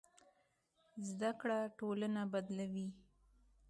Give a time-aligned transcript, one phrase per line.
[1.07, 2.87] زده کړه ټولنه بدلوي.